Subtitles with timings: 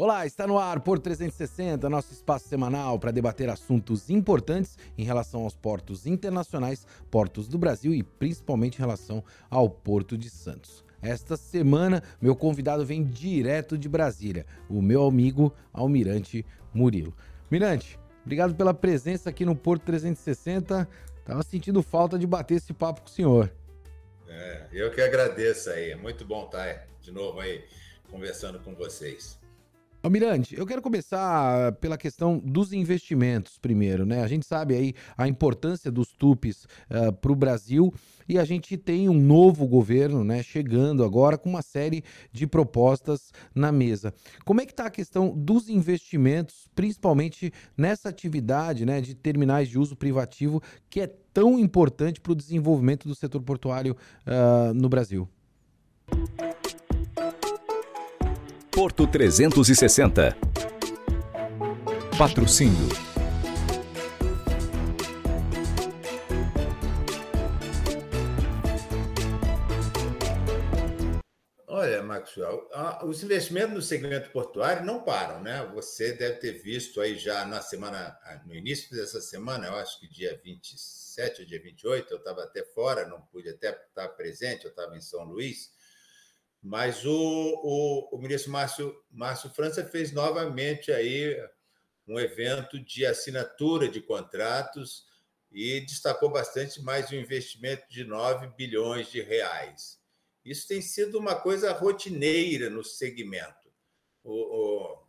[0.00, 5.42] Olá, está no ar por 360, nosso espaço semanal para debater assuntos importantes em relação
[5.42, 10.84] aos portos internacionais, portos do Brasil e principalmente em relação ao Porto de Santos.
[11.02, 17.12] Esta semana, meu convidado vem direto de Brasília, o meu amigo Almirante Murilo.
[17.50, 20.88] Mirante, obrigado pela presença aqui no Porto 360.
[21.24, 23.52] Tava sentindo falta de bater esse papo com o senhor.
[24.28, 25.96] É, eu que agradeço aí.
[25.96, 27.64] Muito bom estar de novo aí
[28.08, 29.36] conversando com vocês.
[30.00, 34.22] Almirante, eu quero começar pela questão dos investimentos primeiro, né?
[34.22, 37.92] A gente sabe aí a importância dos TUPs uh, eh, para o Brasil
[38.28, 43.32] e a gente tem um novo governo, né, chegando agora com uma série de propostas
[43.52, 44.14] na mesa.
[44.44, 49.80] Como é que está a questão dos investimentos, principalmente nessa atividade, né, de terminais de
[49.80, 55.28] uso privativo que é tão importante para o desenvolvimento do setor portuário uh, no Brasil?
[58.78, 60.36] Porto 360.
[62.16, 62.88] Patrocínio.
[71.66, 72.68] Olha, Maxwell,
[73.04, 75.68] os investimentos no segmento portuário não param, né?
[75.74, 78.16] Você deve ter visto aí já na semana,
[78.46, 82.62] no início dessa semana, eu acho que dia 27 ou dia 28, eu estava até
[82.62, 85.76] fora, não pude até estar presente, eu estava em São Luís
[86.62, 91.36] mas o, o, o ministro Márcio, Márcio França fez novamente aí
[92.06, 95.06] um evento de assinatura de contratos
[95.50, 99.98] e destacou bastante mais um investimento de 9 bilhões de reais.
[100.44, 103.70] Isso tem sido uma coisa rotineira no segmento.
[104.24, 105.02] O, o,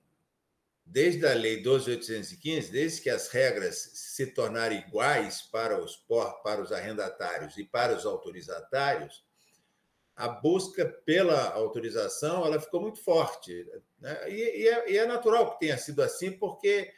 [0.85, 5.95] desde a Lei 12.815, desde que as regras se tornaram iguais para os,
[6.43, 9.23] para os arrendatários e para os autorizatários,
[10.19, 13.65] a busca pela autorização ela ficou muito forte.
[13.97, 14.29] Né?
[14.29, 16.91] E, e, é, e, é, natural que tenha sido assim, porque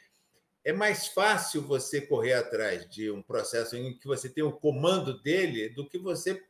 [0.64, 5.22] é mais fácil você correr atrás de um processo em que você tem o comando
[5.22, 6.44] dele do que você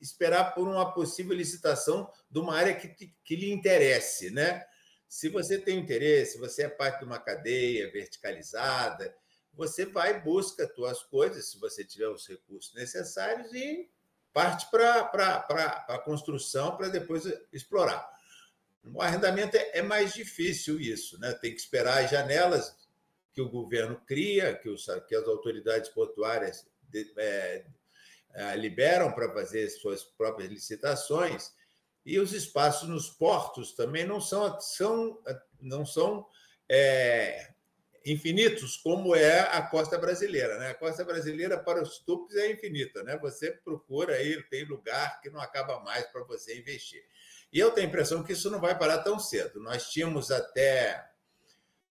[0.00, 4.28] esperar por uma possível licitação de uma área que, que lhe interesse.
[4.28, 4.66] Né?
[5.08, 9.14] Se você tem interesse, você é parte de uma cadeia verticalizada,
[9.54, 13.88] você vai busca as suas coisas, se você tiver os recursos necessários, e
[14.38, 18.08] parte para a construção para depois explorar.
[18.84, 21.32] No arrendamento é, é, mais difícil isso, né?
[21.32, 22.72] tem que esperar as janelas
[23.34, 27.66] que o governo cria, que, os, que as autoridades portuárias de, é,
[28.34, 31.52] é, liberam para fazer suas próprias licitações,
[32.06, 35.20] e os espaços nos portos também não são, são,
[35.60, 36.24] não são
[36.68, 37.54] é,
[38.12, 40.58] infinitos, como é a costa brasileira.
[40.58, 40.70] Né?
[40.70, 43.02] A costa brasileira, para os tupos, é infinita.
[43.02, 43.18] Né?
[43.18, 47.02] Você procura aí, tem lugar que não acaba mais para você investir.
[47.52, 49.60] E eu tenho a impressão que isso não vai parar tão cedo.
[49.60, 51.10] Nós tínhamos até,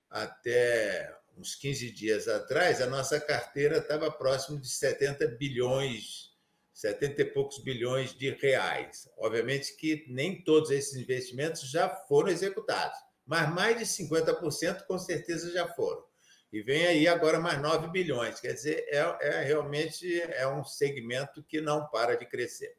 [0.10, 6.32] até uns 15 dias atrás, a nossa carteira estava próximo de 70 bilhões,
[6.74, 9.10] 70 e poucos bilhões de reais.
[9.18, 15.52] Obviamente que nem todos esses investimentos já foram executados mas mais de 50% com certeza
[15.52, 16.07] já foram.
[16.52, 18.40] E vem aí agora mais 9 bilhões.
[18.40, 22.76] Quer dizer, é, é realmente é um segmento que não para de crescer.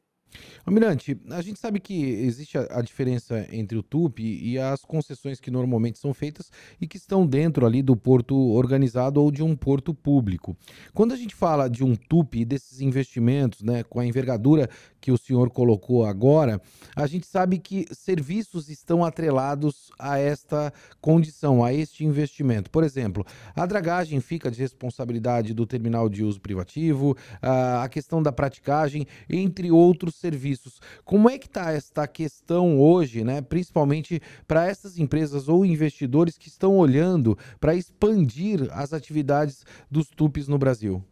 [0.67, 5.51] Almirante, a gente sabe que existe a, diferença entre o TUP e as concessões que
[5.51, 9.95] normalmente são feitas e que estão dentro ali do porto organizado ou de um porto
[9.95, 10.57] público.
[10.93, 14.69] Quando a gente fala de um TUP e desses investimentos, né, com a envergadura
[15.01, 16.61] que o senhor colocou agora,
[16.95, 22.71] a gente sabe que serviços estão atrelados a esta condição, a este investimento.
[22.71, 28.33] Por exemplo, a dragagem fica de responsabilidade do terminal de uso privativo, a questão da
[28.33, 30.81] praticagem, entre outros serviços.
[31.05, 36.49] Como é que está esta questão hoje, né, principalmente para essas empresas ou investidores que
[36.49, 41.03] estão olhando para expandir as atividades dos TUPs no Brasil?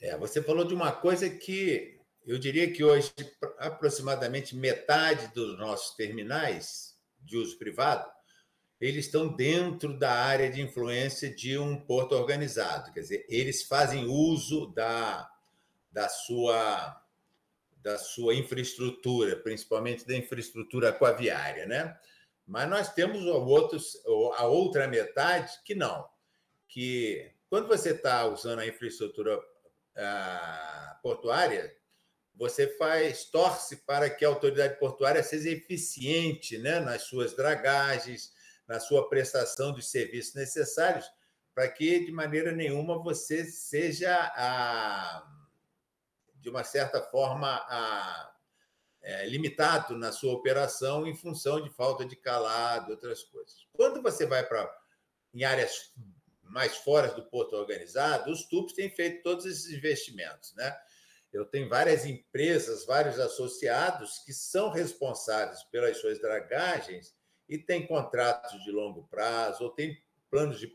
[0.00, 1.93] É, você falou de uma coisa que
[2.26, 3.12] eu diria que hoje
[3.58, 8.14] aproximadamente metade dos nossos terminais de uso privado
[8.80, 14.06] eles estão dentro da área de influência de um porto organizado, quer dizer, eles fazem
[14.06, 15.30] uso da,
[15.90, 17.00] da sua
[17.78, 21.94] da sua infraestrutura, principalmente da infraestrutura aquaviária, né?
[22.46, 24.02] Mas nós temos outros,
[24.36, 26.08] a outra metade que não,
[26.66, 29.38] que quando você está usando a infraestrutura
[29.94, 31.76] ah, portuária,
[32.34, 38.32] você faz torce para que a autoridade portuária seja eficiente, né, nas suas dragagens,
[38.66, 41.06] na sua prestação dos serviços necessários,
[41.54, 45.30] para que de maneira nenhuma você seja a
[46.44, 48.34] de uma certa forma, a,
[49.00, 53.66] é, limitado na sua operação em função de falta de calado, outras coisas.
[53.72, 54.70] Quando você vai para
[55.32, 55.90] em áreas
[56.42, 60.76] mais fora do porto organizado, os tubos têm feito todos esses investimentos, né?
[61.34, 67.12] Eu tenho várias empresas, vários associados que são responsáveis pelas suas dragagens
[67.48, 70.00] e têm contratos de longo prazo ou têm
[70.30, 70.72] planos de,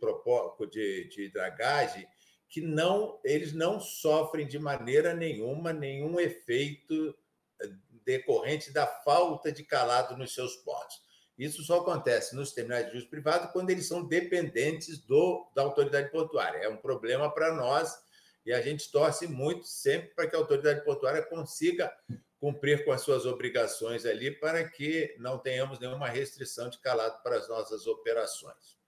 [0.70, 2.06] de, de dragagem
[2.50, 7.16] que não eles não sofrem de maneira nenhuma nenhum efeito
[7.62, 7.70] eh,
[8.04, 11.02] decorrente da falta de calado nos seus portos.
[11.38, 16.12] Isso só acontece nos terminais de uso privado quando eles são dependentes do, da autoridade
[16.12, 16.58] portuária.
[16.58, 17.98] É um problema para nós
[18.46, 21.94] e a gente torce muito sempre para que a autoridade portuária consiga
[22.40, 27.36] cumprir com as suas obrigações ali para que não tenhamos nenhuma restrição de calado para
[27.36, 28.79] as nossas operações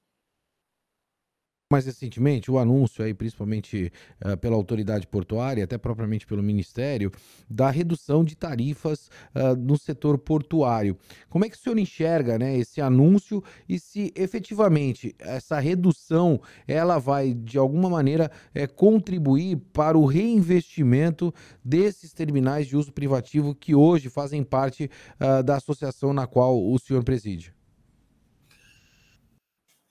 [1.72, 3.92] mais recentemente o anúncio aí, principalmente
[4.24, 7.12] uh, pela autoridade portuária, até propriamente pelo Ministério,
[7.50, 10.98] da redução de tarifas uh, no setor portuário.
[11.30, 17.00] Como é que o senhor enxerga né, esse anúncio e se efetivamente essa redução ela
[17.00, 21.34] vai, de alguma maneira, é, contribuir para o reinvestimento
[21.64, 24.90] desses terminais de uso privativo que hoje fazem parte
[25.20, 27.54] uh, da associação na qual o senhor preside?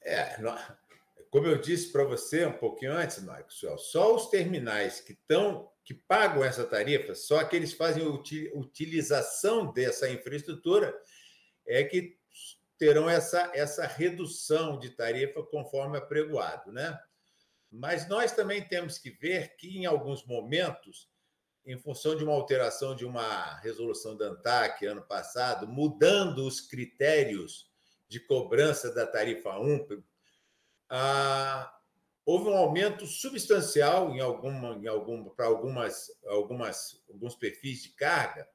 [0.02, 0.36] É,
[1.30, 5.94] como eu disse para você um pouquinho antes, Marcos, só os terminais que estão que
[5.94, 8.06] pagam essa tarifa, só aqueles que fazem
[8.54, 10.96] utilização dessa infraestrutura
[11.66, 12.16] é que
[12.78, 16.98] terão essa, essa redução de tarifa conforme apregoado, né?
[17.70, 21.08] Mas nós também temos que ver que, em alguns momentos,
[21.66, 27.70] em função de uma alteração de uma resolução da ANTAC ano passado, mudando os critérios
[28.08, 30.02] de cobrança da tarifa 1
[30.90, 31.72] ah,
[32.26, 38.48] houve um aumento substancial em alguma, em algum, para algumas, algumas, alguns perfis de carga,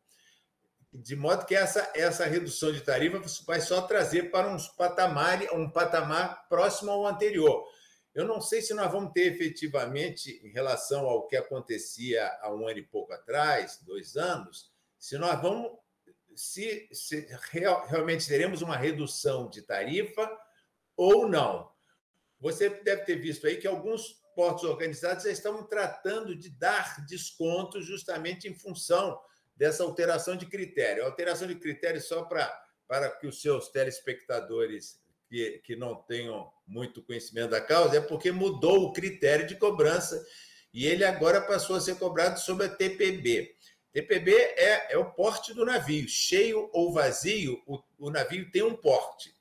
[0.94, 5.70] de modo que essa, essa redução de tarifa vai só trazer para uns patamar, um
[5.70, 7.66] patamar próximo ao anterior.
[8.14, 12.68] Eu não sei se nós vamos ter efetivamente, em relação ao que acontecia há um
[12.68, 15.70] ano e pouco atrás, dois anos, se nós vamos,
[16.34, 20.30] se, se real, realmente teremos uma redução de tarifa
[20.96, 21.75] ou não.
[22.46, 27.88] Você deve ter visto aí que alguns portos organizados já estão tratando de dar descontos
[27.88, 29.20] justamente em função
[29.56, 31.02] dessa alteração de critério.
[31.02, 32.48] A alteração de critério, só para,
[32.88, 38.32] para que os seus telespectadores que, que não tenham muito conhecimento da causa, é porque
[38.32, 40.24] mudou o critério de cobrança
[40.72, 43.56] e ele agora passou a ser cobrado sobre a TPB.
[43.92, 48.76] TPB é, é o porte do navio, cheio ou vazio, o, o navio tem um
[48.76, 49.35] porte.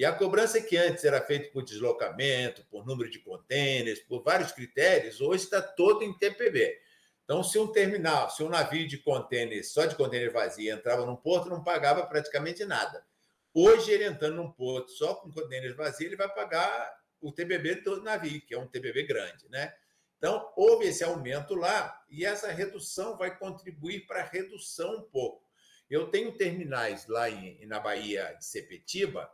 [0.00, 4.50] E a cobrança que antes era feita por deslocamento, por número de contêineres, por vários
[4.50, 6.74] critérios, hoje está todo em TPB.
[7.22, 11.16] Então, se um terminal, se um navio de contêineres, só de contêiner vazio, entrava num
[11.16, 13.04] porto, não pagava praticamente nada.
[13.52, 18.02] Hoje, ele entrando num porto só com contêineres vazios, ele vai pagar o TBB do
[18.02, 19.70] navio, que é um TBB grande, né?
[20.16, 25.44] Então, houve esse aumento lá e essa redução vai contribuir para a redução um pouco.
[25.90, 29.30] Eu tenho terminais lá em, na Bahia de Sepetiba,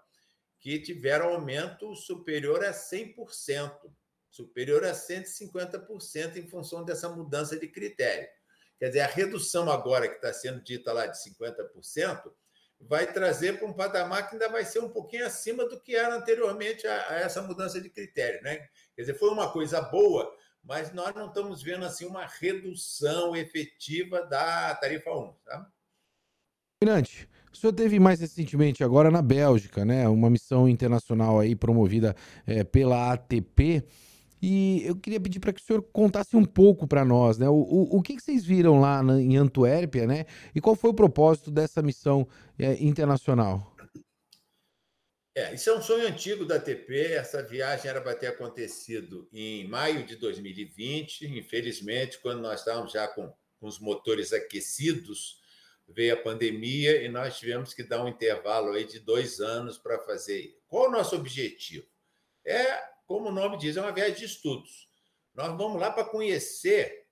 [0.67, 3.73] que tiveram aumento superior a 100%,
[4.29, 8.29] superior a 150% em função dessa mudança de critério.
[8.77, 12.33] Quer dizer, a redução agora que está sendo dita lá de 50%
[12.81, 16.17] vai trazer para um patamar que ainda vai ser um pouquinho acima do que era
[16.17, 18.43] anteriormente a, a essa mudança de critério.
[18.43, 18.57] Né?
[18.97, 20.29] Quer dizer, foi uma coisa boa,
[20.65, 25.33] mas nós não estamos vendo assim uma redução efetiva da tarifa 1.
[25.45, 25.71] Tá?
[26.83, 30.09] Mirante, o senhor teve mais recentemente agora na Bélgica, né?
[30.09, 32.15] Uma missão internacional aí promovida
[32.47, 33.83] é, pela ATP.
[34.41, 37.49] E eu queria pedir para que o senhor contasse um pouco para nós, né?
[37.49, 40.27] O, o, o que, que, vocês viram lá na, em Antuérpia, né?
[40.55, 43.75] E qual foi o propósito dessa missão é, internacional?
[45.35, 47.13] É, isso é um sonho antigo da ATP.
[47.13, 51.27] Essa viagem era para ter acontecido em maio de 2020.
[51.39, 55.41] Infelizmente, quando nós estávamos já com, com os motores aquecidos,
[55.89, 59.99] veio a pandemia e nós tivemos que dar um intervalo aí de dois anos para
[60.01, 60.59] fazer.
[60.67, 61.87] Qual o nosso objetivo?
[62.45, 64.89] É, como o nome diz, é uma viagem de estudos.
[65.35, 67.07] Nós vamos lá para conhecer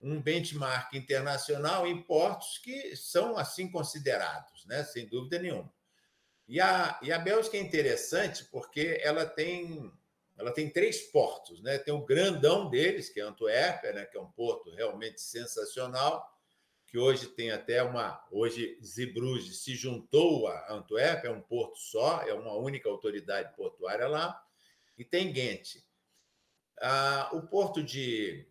[0.00, 4.84] um benchmark internacional em portos que são assim considerados, né?
[4.84, 5.72] sem dúvida nenhuma.
[6.46, 9.92] E a, e a Bélgica é interessante porque ela tem,
[10.36, 11.60] ela tem três portos.
[11.62, 11.78] Né?
[11.78, 14.06] Tem o grandão deles, que é Antuérpia, né?
[14.06, 16.26] que é um porto realmente sensacional
[16.88, 18.26] que hoje tem até uma.
[18.30, 24.08] Hoje, Zeebrugge se juntou a Antuérpia, é um porto só, é uma única autoridade portuária
[24.08, 24.42] lá,
[24.96, 25.76] e tem Ghent.
[26.80, 28.48] Ah, o porto de,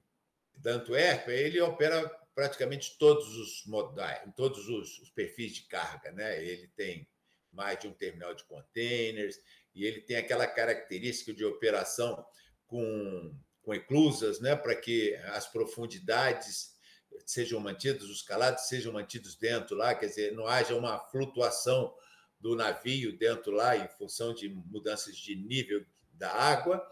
[0.56, 6.12] da Antuérpia ele opera praticamente todos os modais, todos os, os perfis de carga.
[6.12, 6.44] Né?
[6.44, 7.10] Ele tem
[7.51, 9.39] mais de um terminal de containers,
[9.74, 12.24] e ele tem aquela característica de operação
[12.67, 16.76] com, com eclusas, né, para que as profundidades
[17.25, 21.93] sejam mantidas, os calados sejam mantidos dentro lá, quer dizer, não haja uma flutuação
[22.39, 26.86] do navio dentro lá em função de mudanças de nível da água.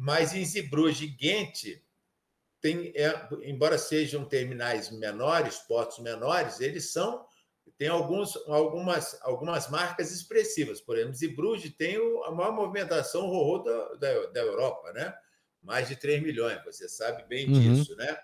[0.00, 1.80] Mas em Zeebrugge e Ghent,
[2.60, 7.26] tem, é, embora sejam terminais menores, portos menores, eles são
[7.78, 10.80] tem alguns, algumas, algumas marcas expressivas.
[10.80, 15.14] Por exemplo, Zeebrugge tem a maior movimentação horror da, da, da, Europa, né?
[15.62, 17.76] mais de 3 milhões, você sabe bem uhum.
[17.76, 17.94] disso.
[17.94, 18.18] Né?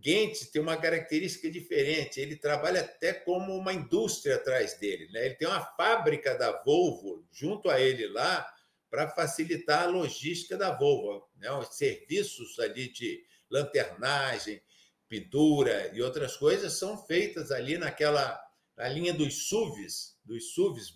[0.00, 5.08] Ghent tem uma característica diferente, ele trabalha até como uma indústria atrás dele.
[5.12, 5.26] Né?
[5.26, 8.48] Ele tem uma fábrica da Volvo junto a ele lá
[8.90, 11.28] para facilitar a logística da Volvo.
[11.36, 11.50] Né?
[11.52, 14.62] Os serviços ali de lanternagem,
[15.08, 18.40] pintura e outras coisas são feitas ali naquela
[18.76, 20.94] na linha dos SUVs, dos SUVs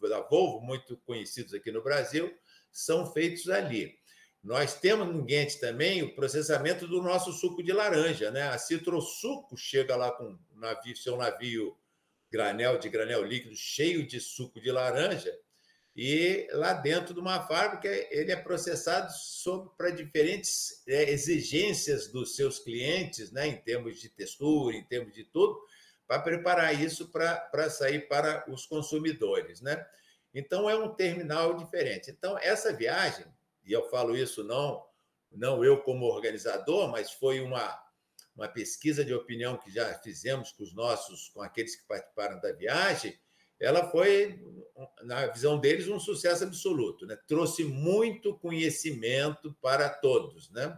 [0.00, 2.32] da Volvo, muito conhecidos aqui no Brasil,
[2.70, 3.98] são feitos ali.
[4.44, 8.42] Nós temos no Guente também o processamento do nosso suco de laranja, né?
[8.42, 11.76] A Citrosuco chega lá com navio, seu navio
[12.30, 15.34] granel de granel líquido cheio de suco de laranja
[15.96, 19.12] e lá dentro de uma fábrica ele é processado
[19.78, 23.46] para diferentes é, exigências dos seus clientes, né?
[23.46, 25.58] Em termos de textura, em termos de tudo
[26.06, 29.60] para preparar isso para sair para os consumidores.
[29.60, 29.84] Né?
[30.34, 32.10] Então, é um terminal diferente.
[32.10, 33.24] Então, essa viagem,
[33.64, 34.84] e eu falo isso não,
[35.30, 37.78] não eu como organizador, mas foi uma,
[38.36, 42.52] uma pesquisa de opinião que já fizemos com os nossos, com aqueles que participaram da
[42.52, 43.18] viagem,
[43.60, 44.40] ela foi,
[45.04, 47.06] na visão deles, um sucesso absoluto.
[47.06, 47.16] Né?
[47.26, 50.50] Trouxe muito conhecimento para todos.
[50.50, 50.76] Né?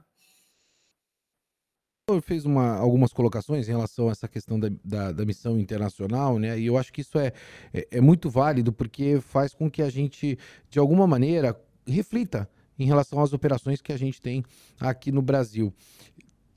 [2.23, 6.57] fez uma, algumas colocações em relação a essa questão da, da, da, missão internacional, né?
[6.57, 7.33] E eu acho que isso é,
[7.75, 10.39] é, é muito válido porque faz com que a gente,
[10.71, 12.49] de alguma maneira, reflita
[12.79, 14.45] em relação às operações que a gente tem
[14.81, 15.73] aqui no Brasil.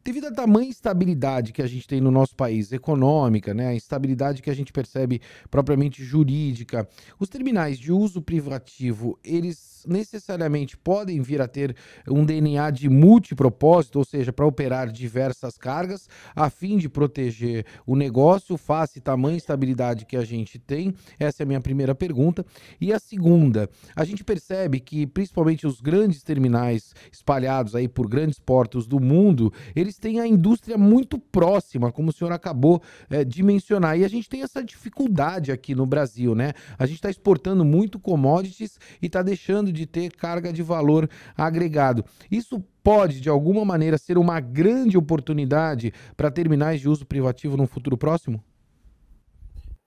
[0.04, 4.42] Devido à tamanha instabilidade que a gente tem no nosso país, econômica, né, a instabilidade
[4.42, 5.22] que a gente percebe
[5.52, 6.88] propriamente jurídica,
[7.20, 11.76] os terminais de uso privativo, eles necessariamente podem vir a ter
[12.08, 17.96] um DNA de multipropósito, ou seja, para operar diversas cargas, a fim de proteger o
[17.96, 20.94] negócio face tamanha estabilidade que a gente tem?
[21.20, 22.46] Essa é a minha primeira pergunta.
[22.80, 28.40] E a segunda, a gente percebe que principalmente os grandes terminais espalhados aí por grandes
[28.40, 33.44] portos do mundo, eles têm a indústria muito próxima, como o senhor acabou é, de
[33.44, 33.98] mencionar.
[33.98, 36.54] E a gente tem essa dificuldade aqui no Brasil, né?
[36.78, 39.22] A gente está exportando muito commodities e está
[39.70, 42.04] deixando de ter carga de valor agregado.
[42.30, 47.68] Isso pode, de alguma maneira, ser uma grande oportunidade para terminais de uso privativo no
[47.68, 48.44] futuro próximo?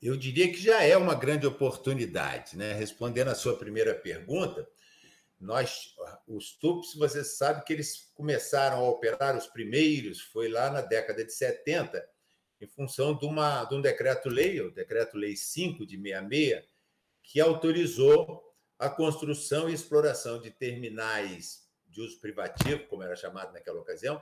[0.01, 2.57] Eu diria que já é uma grande oportunidade.
[2.57, 2.73] Né?
[2.73, 4.67] Respondendo à sua primeira pergunta,
[5.39, 5.95] nós,
[6.27, 11.25] os TUPs, você sabe que eles começaram a operar os primeiros, foi lá na década
[11.25, 12.05] de 70,
[12.61, 16.63] em função de, uma, de um decreto-lei, o decreto-lei 5 de 66,
[17.25, 18.52] que autorizou
[18.83, 24.21] a construção e exploração de terminais de uso privativo, como era chamado naquela ocasião,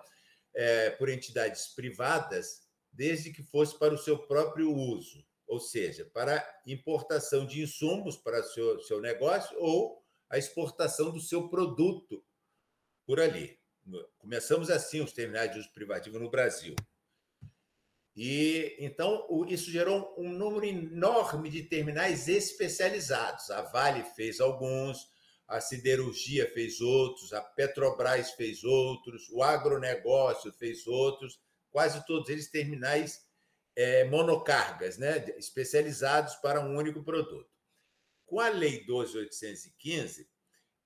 [0.54, 6.46] é, por entidades privadas, desde que fosse para o seu próprio uso, ou seja, para
[6.66, 12.22] importação de insumos para seu, seu negócio ou a exportação do seu produto
[13.06, 13.58] por ali.
[14.18, 16.76] Começamos assim os terminais de uso privativo no Brasil.
[18.22, 23.50] E então isso gerou um número enorme de terminais especializados.
[23.50, 25.08] A Vale fez alguns,
[25.48, 32.50] a siderurgia fez outros, a Petrobras fez outros, o agronegócio fez outros, quase todos eles
[32.50, 33.26] terminais
[33.74, 37.48] é, monocargas, né, especializados para um único produto.
[38.26, 40.28] Com a Lei 12815,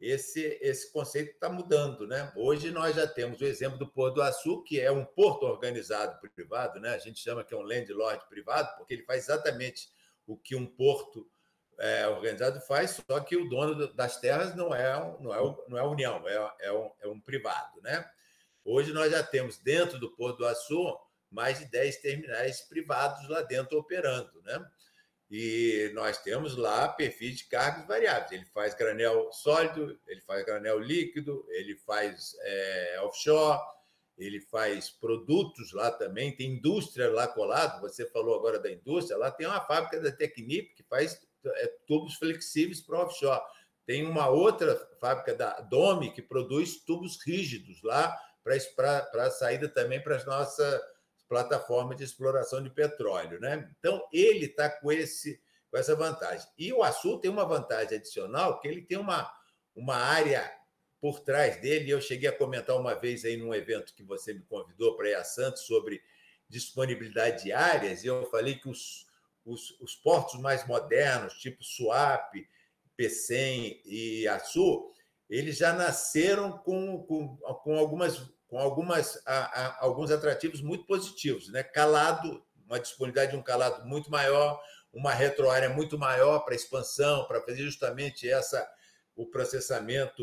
[0.05, 2.07] esse, esse conceito está mudando.
[2.07, 2.31] Né?
[2.37, 6.21] Hoje nós já temos o exemplo do Porto do Açu, que é um porto organizado
[6.35, 6.91] privado, né?
[6.95, 9.89] a gente chama que é um landlord privado, porque ele faz exatamente
[10.27, 11.27] o que um porto
[11.79, 15.81] é, organizado faz, só que o dono das terras não é, não é, não é
[15.81, 17.81] a União, é, é, um, é um privado.
[17.83, 18.05] Né?
[18.65, 20.99] Hoje nós já temos dentro do Porto do Açu
[21.31, 24.41] mais de 10 terminais privados lá dentro operando.
[24.43, 24.65] Né?
[25.37, 28.31] E nós temos lá perfis de cargas variáveis.
[28.31, 33.61] Ele faz granel sólido, ele faz granel líquido, ele faz é, offshore,
[34.17, 37.81] ele faz produtos lá também, tem indústria lá colado.
[37.81, 42.15] Você falou agora da indústria, lá tem uma fábrica da Technip que faz é, tubos
[42.15, 43.43] flexíveis para offshore.
[43.85, 50.15] Tem uma outra fábrica da Dome que produz tubos rígidos lá para saída também para
[50.15, 50.81] as nossas
[51.29, 53.41] plataforma de exploração de petróleo.
[53.41, 53.71] Né?
[53.79, 55.41] Então, ele está com, esse,
[55.71, 56.47] com essa vantagem.
[56.59, 59.31] E o Açul tem uma vantagem adicional, que ele tem uma,
[59.75, 60.51] uma área
[61.01, 61.91] por trás dele.
[61.91, 65.15] Eu cheguei a comentar uma vez aí num evento que você me convidou para ir
[65.15, 66.03] a Santos sobre
[66.49, 69.07] disponibilidade de áreas, e eu falei que os,
[69.45, 72.49] os, os portos mais modernos, tipo Suape,
[72.97, 74.93] Pecém e Açu,
[75.29, 81.49] eles já nasceram com, com, com algumas com algumas, a, a, alguns atrativos muito positivos,
[81.51, 81.63] né?
[81.63, 84.61] Calado, uma disponibilidade de um calado muito maior,
[84.93, 88.67] uma retroárea muito maior para expansão, para fazer justamente essa
[89.17, 90.23] o processamento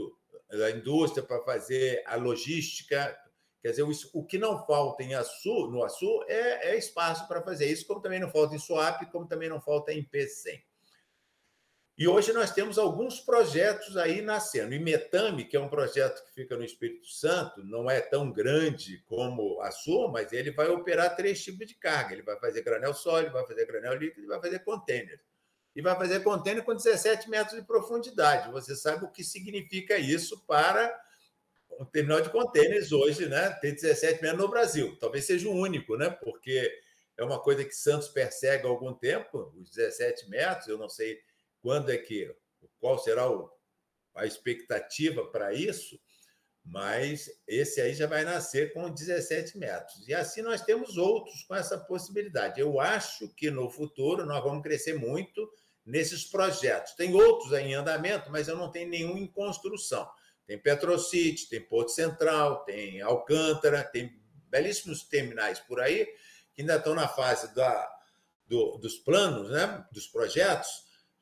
[0.49, 3.17] da indústria, para fazer a logística.
[3.61, 7.67] Quer dizer, o, que não falta em Açu, no Açu é, é espaço para fazer
[7.67, 10.63] isso, como também não falta em Suape, como também não falta em P100.
[12.01, 14.73] E hoje nós temos alguns projetos aí nascendo.
[14.73, 19.03] E Metame, que é um projeto que fica no Espírito Santo, não é tão grande
[19.07, 22.15] como a sua, mas ele vai operar três tipos de carga.
[22.15, 25.21] Ele vai fazer granel sólido, vai fazer granel líquido e vai fazer container.
[25.75, 28.51] E vai fazer container com 17 metros de profundidade.
[28.51, 30.91] Você sabe o que significa isso para
[31.79, 33.51] um terminal de containers hoje, né?
[33.61, 34.97] Tem 17 metros no Brasil.
[34.99, 36.09] Talvez seja o único, né?
[36.09, 36.67] Porque
[37.15, 41.21] é uma coisa que Santos persegue há algum tempo, os 17 metros, eu não sei
[41.61, 42.33] quando é que,
[42.79, 43.49] qual será o,
[44.15, 45.99] a expectativa para isso,
[46.63, 50.07] mas esse aí já vai nascer com 17 metros.
[50.07, 52.59] E assim nós temos outros com essa possibilidade.
[52.59, 55.49] Eu acho que no futuro nós vamos crescer muito
[55.85, 56.93] nesses projetos.
[56.93, 60.07] Tem outros em andamento, mas eu não tenho nenhum em construção.
[60.45, 66.07] Tem Petrocity, tem Porto Central, tem Alcântara, tem belíssimos terminais por aí
[66.53, 67.89] que ainda estão na fase da,
[68.45, 70.69] do, dos planos, né, dos projetos,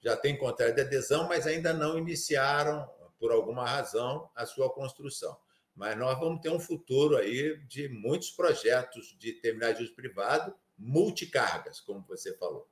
[0.02, 2.88] já têm contrato de adesão, mas ainda não iniciaram,
[3.20, 5.38] por alguma razão, a sua construção.
[5.76, 10.54] Mas nós vamos ter um futuro aí de muitos projetos de terminais de uso privado,
[10.78, 12.68] multicargas, como você falou.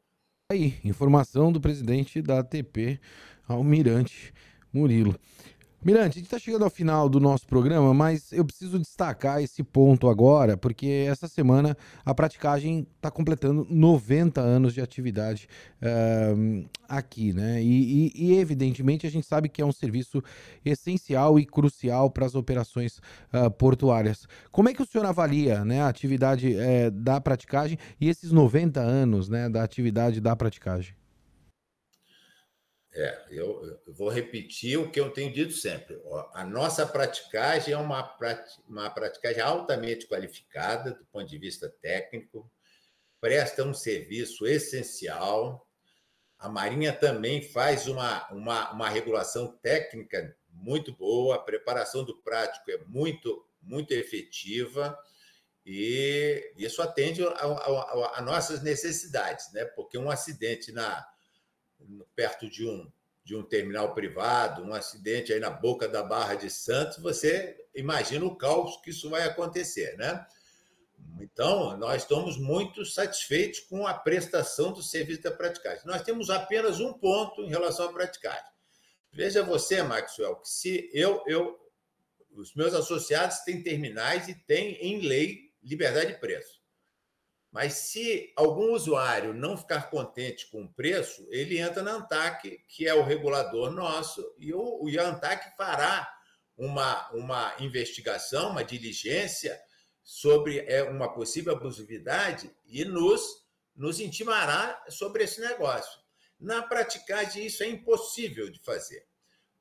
[0.50, 3.00] Aí, informação do presidente da ATP,
[3.48, 4.34] Almirante
[4.72, 5.20] Murilo.
[5.88, 9.64] Mirante, a gente está chegando ao final do nosso programa, mas eu preciso destacar esse
[9.64, 15.48] ponto agora, porque essa semana a praticagem está completando 90 anos de atividade
[15.82, 17.64] uh, aqui, né?
[17.64, 20.22] E, e, e, evidentemente a gente sabe que é um serviço
[20.66, 22.98] essencial e crucial para as operações
[23.34, 24.28] uh, portuárias.
[24.52, 28.82] Como é que o senhor avalia né, a atividade uh, da praticagem e esses 90
[28.82, 30.94] anos né, da atividade da praticagem?
[33.00, 36.02] É, eu, eu, vou repetir o que eu tenho dito sempre.
[36.34, 38.18] A nossa praticagem é uma,
[38.68, 42.52] uma praticagem altamente qualificada do ponto de vista técnico,
[43.22, 45.70] presta um serviço essencial.
[46.40, 52.72] A Marinha também faz uma, uma, uma regulação técnica muito boa, a preparação do prático
[52.72, 54.98] é muito, muito efetiva
[55.64, 59.66] e isso atende a, a nossas necessidades, né?
[59.66, 61.08] porque um acidente na
[62.16, 62.92] perto de um,
[63.24, 68.26] de um terminal privado, um acidente aí na boca da Barra de Santos, você imagina
[68.26, 70.26] o caos que isso vai acontecer, né?
[71.20, 75.86] Então, nós estamos muito satisfeitos com a prestação do serviço da praticagem.
[75.86, 78.52] Nós temos apenas um ponto em relação à praticagem.
[79.12, 81.60] Veja você, Maxwell, que se eu, eu
[82.32, 86.57] os meus associados têm terminais e têm em lei liberdade de preço.
[87.52, 92.88] Mas se algum usuário não ficar contente com o preço, ele entra na ANTAC, que
[92.88, 96.08] é o regulador nosso, e o, o ANTAC fará
[96.58, 99.60] uma, uma investigação, uma diligência
[100.04, 103.22] sobre é, uma possível abusividade e nos,
[103.76, 106.00] nos intimará sobre esse negócio.
[106.40, 109.06] Na praticagem, isso é impossível de fazer,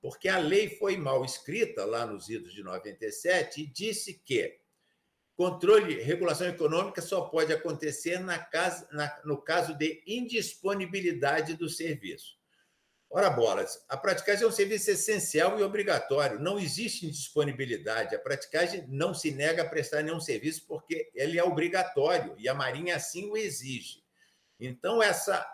[0.01, 4.59] porque a lei foi mal escrita lá nos idos de 97 e disse que
[5.37, 12.37] Controle, regulação econômica só pode acontecer na casa, na, no caso de indisponibilidade do serviço.
[13.11, 16.41] Ora, bolas, a praticagem é um serviço essencial e obrigatório.
[16.41, 18.17] Não existe indisponibilidade.
[18.17, 22.55] A praticagem não se nega a prestar nenhum serviço porque ele é obrigatório e a
[22.55, 24.03] Marinha assim o exige.
[24.59, 25.47] Então, essa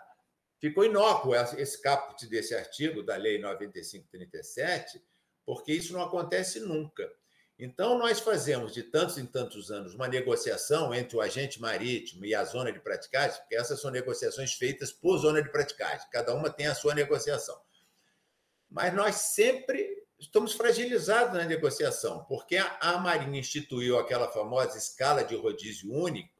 [0.59, 5.03] ficou inócuo esse caput desse artigo da Lei 9537,
[5.45, 7.11] porque isso não acontece nunca.
[7.57, 12.33] Então, nós fazemos de tantos em tantos anos uma negociação entre o agente marítimo e
[12.33, 16.49] a zona de praticagem, porque essas são negociações feitas por zona de praticagem, cada uma
[16.49, 17.59] tem a sua negociação.
[18.69, 25.35] Mas nós sempre estamos fragilizados na negociação, porque a Marinha instituiu aquela famosa escala de
[25.35, 26.33] rodízio único,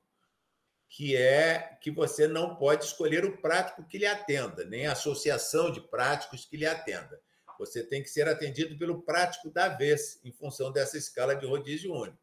[0.89, 5.71] que é que você não pode escolher o prático que lhe atenda, nem a associação
[5.71, 7.19] de práticos que lhe atenda.
[7.59, 11.93] Você tem que ser atendido pelo prático da vez, em função dessa escala de rodízio
[11.93, 12.17] único.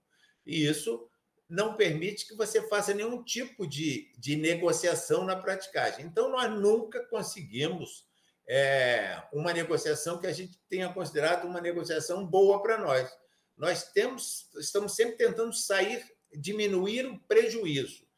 [0.45, 1.09] E isso
[1.49, 6.07] não permite que você faça nenhum tipo de, de negociação na praticagem.
[6.07, 8.07] Então, nós nunca conseguimos
[8.49, 13.11] é, uma negociação que a gente tenha considerado uma negociação boa para nós.
[13.57, 18.10] Nós temos, estamos sempre tentando sair, diminuir o prejuízo.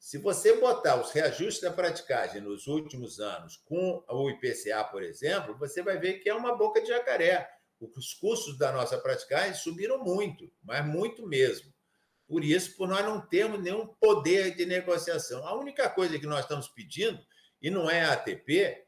[0.00, 5.54] Se você botar os reajustes da praticagem nos últimos anos com o IPCA, por exemplo,
[5.58, 7.46] você vai ver que é uma boca de jacaré.
[7.78, 11.70] Os custos da nossa praticagem subiram muito, mas muito mesmo.
[12.26, 15.46] Por isso, por nós não termos nenhum poder de negociação.
[15.46, 17.22] A única coisa que nós estamos pedindo,
[17.60, 18.82] e não é a ATP,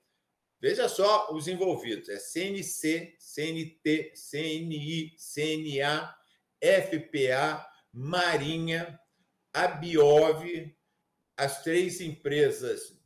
[0.58, 6.16] veja só os envolvidos: é CNC, CNT, CNI, CNA,
[6.58, 8.98] FPA, Marinha,
[9.52, 10.72] a Biov,
[11.36, 12.96] as três empresas,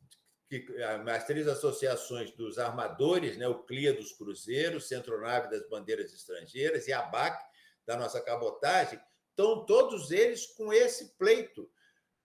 [1.07, 6.93] as três associações dos armadores, né, o CLIA dos cruzeiros, Centronave das bandeiras estrangeiras e
[6.93, 7.43] a BAC
[7.87, 11.71] da nossa cabotagem, estão todos eles com esse pleito,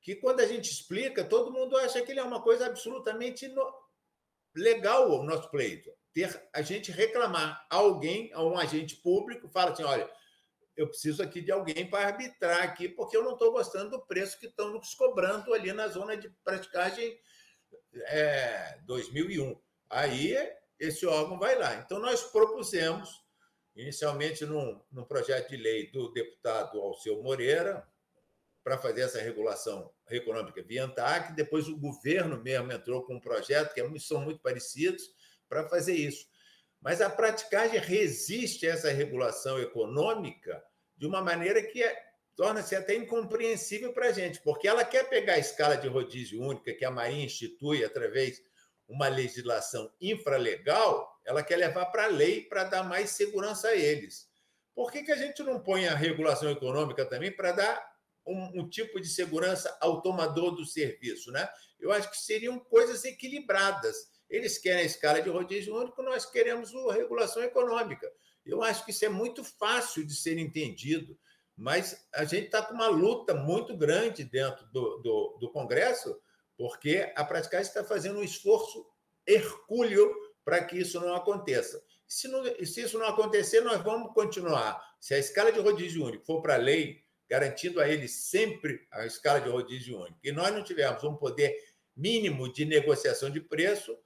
[0.02, 3.72] que quando a gente explica, todo mundo acha que ele é uma coisa absolutamente no...
[4.56, 5.92] legal o nosso pleito.
[6.14, 10.10] Ter a gente reclamar alguém, a um agente público, fala assim, olha,
[10.82, 14.40] eu preciso aqui de alguém para arbitrar aqui, porque eu não estou gostando do preço
[14.40, 17.20] que estão nos cobrando ali na zona de praticagem
[18.08, 19.60] é, 2001.
[19.90, 20.36] Aí
[20.80, 21.76] esse órgão vai lá.
[21.76, 23.24] Então, nós propusemos,
[23.76, 27.88] inicialmente num, num projeto de lei do deputado Alceu Moreira,
[28.64, 33.74] para fazer essa regulação econômica via ANTAC, depois o governo mesmo entrou com um projeto,
[33.74, 35.04] que é são muito parecidos,
[35.48, 36.28] para fazer isso.
[36.80, 40.64] Mas a praticagem resiste a essa regulação econômica
[41.02, 42.00] de uma maneira que é,
[42.36, 46.76] torna-se até incompreensível para a gente, porque ela quer pegar a escala de rodízio única
[46.76, 48.44] que a Marinha institui através de
[48.88, 54.30] uma legislação infralegal, ela quer levar para a lei para dar mais segurança a eles.
[54.76, 57.92] Por que, que a gente não põe a regulação econômica também para dar
[58.24, 61.32] um, um, tipo de segurança ao tomador do serviço?
[61.32, 61.50] Né?
[61.80, 63.96] Eu acho que seriam coisas equilibradas.
[64.30, 68.08] Eles querem a escala de rodízio único, nós queremos a regulação econômica.
[68.52, 71.18] Eu acho que isso é muito fácil de ser entendido,
[71.56, 76.20] mas a gente está com uma luta muito grande dentro do, do, do Congresso,
[76.58, 78.86] porque a praticagem está fazendo um esforço
[79.26, 80.12] hercúleo
[80.44, 81.82] para que isso não aconteça.
[82.08, 84.82] Se, não, se isso não acontecer, nós vamos continuar.
[85.00, 89.06] Se a escala de rodízio único for para a lei, garantindo a ele sempre a
[89.06, 91.56] escala de rodízio único, e nós não tivermos um poder
[91.96, 93.98] mínimo de negociação de preço,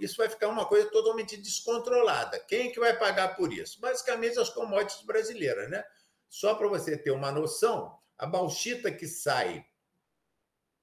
[0.00, 2.38] isso vai ficar uma coisa totalmente descontrolada.
[2.40, 3.80] Quem é que vai pagar por isso?
[3.80, 5.84] Basicamente as commodities brasileiras, né?
[6.28, 9.64] Só para você ter uma noção, a bauxita que sai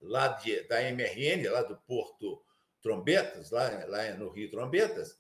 [0.02, 2.44] lá de, da MRN, lá do Porto
[2.82, 5.18] Trombetas, lá, lá no Rio Trombetas,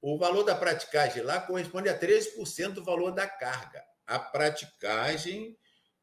[0.00, 3.82] o valor da praticagem lá corresponde a 13% do valor da carga.
[4.06, 5.56] A praticagem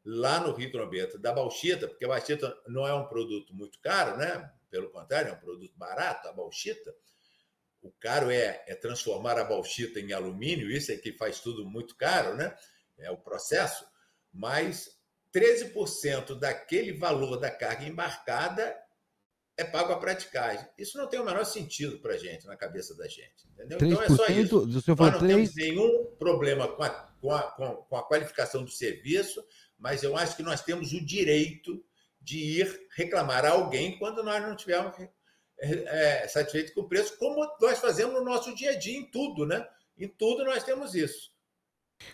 [0.04, 4.18] lá no Rio Trombetas da bauxita, porque a bauxita não é um produto muito caro,
[4.18, 4.52] né?
[4.70, 6.94] Pelo contrário, é um produto barato, a bauxita.
[7.82, 11.96] O caro é, é transformar a bauxita em alumínio, isso é que faz tudo muito
[11.96, 12.56] caro, né?
[12.98, 13.86] É o processo.
[14.34, 14.90] Mas
[15.34, 18.76] 13% daquele valor da carga embarcada
[19.58, 20.66] é pago a praticagem.
[20.78, 23.48] Isso não tem o menor sentido para a gente, na cabeça da gente.
[23.54, 23.78] Entendeu?
[23.82, 24.66] Então é só isso.
[24.66, 25.32] Do seu Nós não 3...
[25.32, 29.46] temos nenhum problema com a, com, a, com a qualificação do serviço,
[29.78, 31.84] mas eu acho que nós temos o direito
[32.26, 37.18] de ir reclamar a alguém quando nós não tivermos é, é, satisfeitos com o preço,
[37.18, 39.66] como nós fazemos no nosso dia a dia, em tudo, né?
[39.98, 41.32] Em tudo nós temos isso.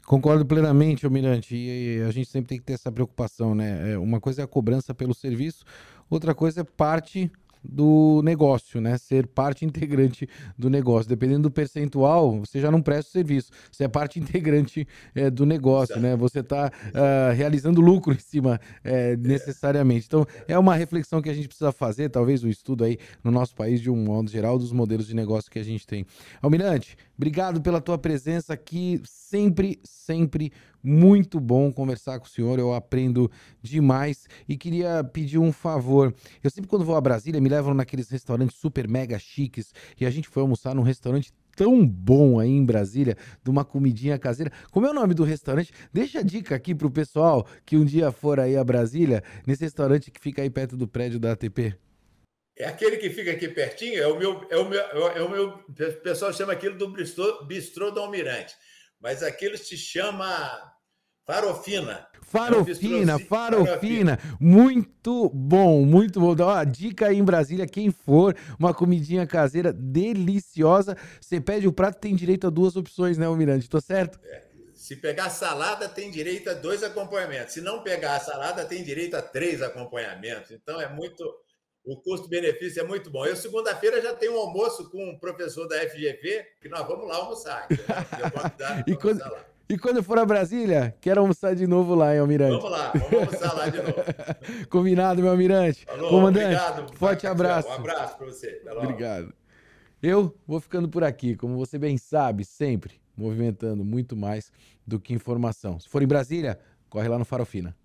[0.06, 3.93] Concordo plenamente, Almirante, e a gente sempre tem que ter essa preocupação, né?
[3.93, 5.63] É, uma coisa é a cobrança pelo serviço,
[6.10, 7.32] outra coisa é parte
[7.63, 8.97] do negócio, né?
[8.97, 11.08] Ser parte integrante do negócio.
[11.08, 13.52] Dependendo do percentual, você já não presta o serviço.
[13.71, 16.02] Você é parte integrante é, do negócio, Exato.
[16.02, 16.15] né?
[16.15, 20.06] Você está uh, ah, realizando lucro em cima é, necessariamente.
[20.08, 23.56] Então, é uma reflexão que a gente precisa fazer, talvez um estudo aí no nosso
[23.56, 26.06] país, de um modo geral, dos modelos de negócio que a gente tem.
[26.41, 29.02] Almirante, obrigado pela tua presença aqui.
[29.04, 30.52] Sempre, sempre
[30.84, 33.30] muito bom conversar com o senhor, eu aprendo
[33.62, 36.13] demais e queria pedir um favor.
[36.44, 40.10] Eu sempre quando vou a Brasília me levam naqueles restaurantes super mega chiques e a
[40.10, 44.52] gente foi almoçar num restaurante tão bom aí em Brasília, de uma comidinha caseira.
[44.72, 45.72] Como é o nome do restaurante?
[45.94, 50.12] Deixa a dica aqui pro pessoal que um dia for aí a Brasília, nesse restaurante
[50.12, 51.76] que fica aí perto do prédio da ATP.
[52.58, 55.48] É aquele que fica aqui pertinho, é o meu, é o meu, é o meu,
[55.50, 58.56] o pessoal chama aquilo do bistrô, bistrô do Almirante,
[59.00, 60.70] mas aquilo se chama
[61.32, 62.12] Farofina.
[62.32, 66.34] Farofina, farofina, muito bom, muito bom.
[66.34, 70.96] Dá uma dica aí em Brasília, quem for, uma comidinha caseira deliciosa.
[71.20, 73.70] Você pede o prato, tem direito a duas opções, né, Almirante?
[73.70, 74.17] Tô certo?
[74.24, 77.54] É, Se pegar salada, tem direito a dois acompanhamentos.
[77.54, 80.52] Se não pegar salada, tem direito a três acompanhamentos.
[80.52, 81.22] Então, é muito.
[81.84, 83.26] O custo-benefício é muito bom.
[83.26, 87.15] Eu, segunda-feira, já tenho um almoço com um professor da FGV, que nós vamos lá
[87.15, 87.67] almoçar.
[88.86, 89.20] e, quando,
[89.69, 92.58] e quando for a Brasília, quero almoçar de novo lá, hein, Almirante?
[92.58, 93.93] Vamos lá, vamos almoçar lá de novo.
[94.69, 95.86] Combinado, meu Almirante.
[95.86, 96.97] Falou, Comandante, obrigado.
[96.97, 97.69] forte abraço.
[97.69, 98.62] Um abraço para você.
[98.78, 99.34] Obrigado.
[100.02, 104.52] Eu vou ficando por aqui, como você bem sabe, sempre movimentando muito mais
[104.86, 105.80] do que informação.
[105.80, 107.76] Se for em Brasília, corre lá no Farofina.